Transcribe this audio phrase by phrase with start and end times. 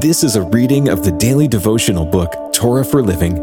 [0.00, 3.38] This is a reading of the daily devotional book, Torah for Living.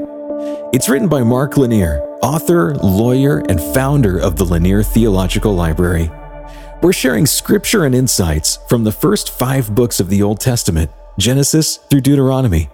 [0.74, 6.12] It's written by Mark Lanier, author, lawyer, and founder of the Lanier Theological Library.
[6.82, 11.78] We're sharing scripture and insights from the first five books of the Old Testament, Genesis
[11.78, 12.70] through Deuteronomy.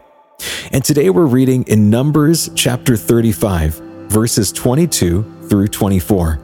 [0.71, 3.75] And today we're reading in Numbers chapter 35,
[4.09, 6.39] verses 22 through 24.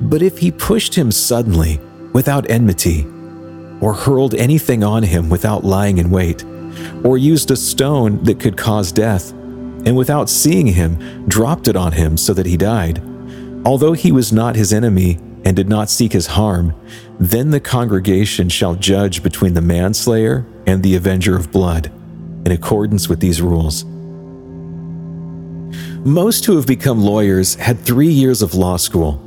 [0.00, 1.78] But if he pushed him suddenly,
[2.12, 3.06] without enmity,
[3.80, 6.44] or hurled anything on him without lying in wait,
[7.04, 11.92] or used a stone that could cause death, and without seeing him, dropped it on
[11.92, 13.02] him so that he died.
[13.64, 16.74] Although he was not his enemy and did not seek his harm,
[17.20, 21.90] then the congregation shall judge between the manslayer and the avenger of blood,
[22.44, 23.84] in accordance with these rules.
[26.04, 29.22] Most who have become lawyers had three years of law school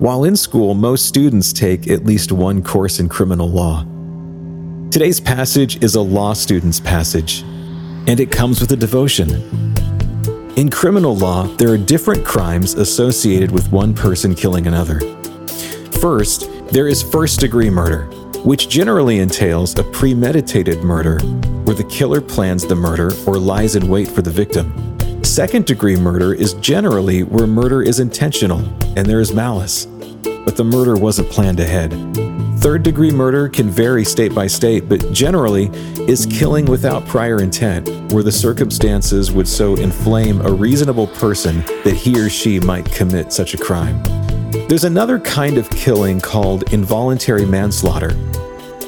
[0.00, 3.84] while in school, most students take at least one course in criminal law.
[4.90, 7.42] Today's passage is a law student's passage,
[8.08, 9.28] and it comes with a devotion.
[10.56, 15.00] In criminal law, there are different crimes associated with one person killing another.
[16.00, 18.06] First, there is first degree murder,
[18.42, 21.18] which generally entails a premeditated murder
[21.64, 24.89] where the killer plans the murder or lies in wait for the victim.
[25.30, 28.58] Second degree murder is generally where murder is intentional
[28.96, 29.86] and there is malice
[30.44, 31.92] but the murder wasn't planned ahead.
[32.58, 35.66] Third degree murder can vary state by state, but generally
[36.08, 41.94] is killing without prior intent, where the circumstances would so inflame a reasonable person that
[41.94, 44.02] he or she might commit such a crime.
[44.68, 48.10] There's another kind of killing called involuntary manslaughter.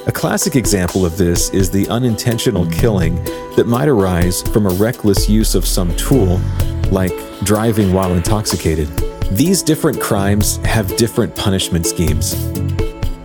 [0.04, 3.22] A classic example of this is the unintentional killing
[3.54, 6.40] that might arise from a reckless use of some tool,
[6.90, 7.12] like
[7.44, 8.88] driving while intoxicated.
[9.30, 12.34] These different crimes have different punishment schemes.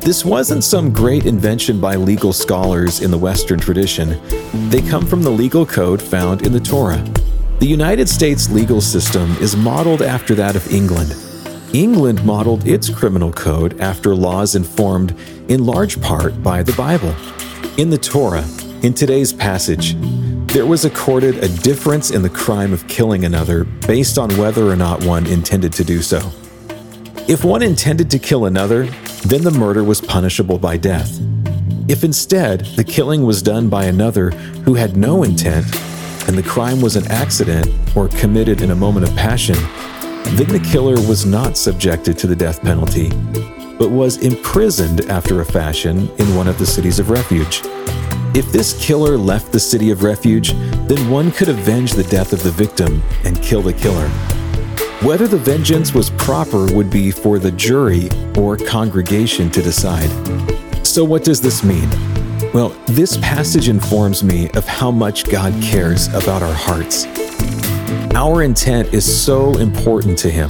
[0.02, 4.22] This wasn't some great invention by legal scholars in the Western tradition.
[4.70, 7.04] They come from the legal code found in the Torah.
[7.60, 11.16] The United States legal system is modeled after that of England.
[11.74, 15.14] England modeled its criminal code after laws informed
[15.50, 17.14] in large part by the Bible.
[17.78, 18.46] In the Torah,
[18.84, 19.96] in today's passage,
[20.54, 24.78] there was accorded a difference in the crime of killing another based on whether or
[24.78, 26.32] not one intended to do so.
[27.28, 28.86] If one intended to kill another,
[29.26, 31.20] then the murder was punishable by death.
[31.90, 34.32] If instead the killing was done by another
[34.64, 35.66] who had no intent,
[36.28, 39.58] and the crime was an accident or committed in a moment of passion,
[40.32, 43.10] then the killer was not subjected to the death penalty,
[43.78, 47.62] but was imprisoned after a fashion in one of the cities of refuge.
[48.36, 50.54] If this killer left the city of refuge,
[50.88, 54.10] then one could avenge the death of the victim and kill the killer.
[55.02, 60.10] Whether the vengeance was proper would be for the jury or congregation to decide.
[60.86, 61.90] So, what does this mean?
[62.54, 67.06] Well, this passage informs me of how much God cares about our hearts.
[68.18, 70.50] Our intent is so important to Him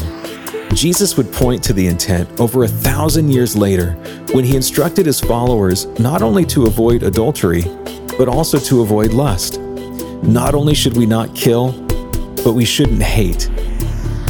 [0.74, 3.92] Jesus would point to the intent over a thousand years later
[4.32, 7.64] when he instructed his followers not only to avoid adultery,
[8.18, 9.60] but also to avoid lust.
[10.22, 11.74] Not only should we not kill,
[12.44, 13.50] but we shouldn't hate.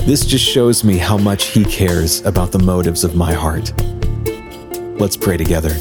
[0.05, 3.71] This just shows me how much he cares about the motives of my heart.
[4.99, 5.75] Let's pray together.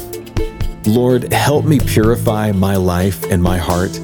[0.85, 3.97] Lord, help me purify my life and my heart,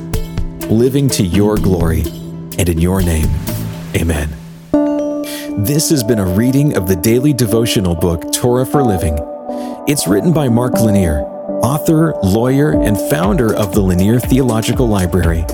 [0.70, 2.04] living to your glory
[2.58, 3.30] and in your name.
[3.96, 4.30] Amen.
[5.64, 9.18] This has been a reading of the daily devotional book, Torah for Living.
[9.88, 11.22] It's written by Mark Lanier,
[11.62, 15.46] author, lawyer, and founder of the Lanier Theological Library.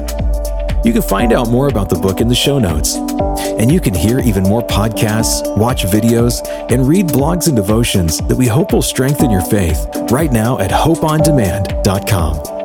[0.85, 2.95] You can find out more about the book in the show notes.
[2.95, 6.39] And you can hear even more podcasts, watch videos,
[6.71, 10.71] and read blogs and devotions that we hope will strengthen your faith right now at
[10.71, 12.58] hopeondemand.com.